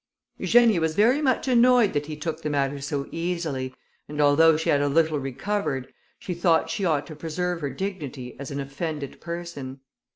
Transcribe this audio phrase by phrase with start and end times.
[0.39, 3.71] Eugenia was very much annoyed that he took the matter so easily;
[4.09, 8.35] and although she had a little recovered, she thought she ought to preserve her dignity
[8.39, 9.79] as an offended person.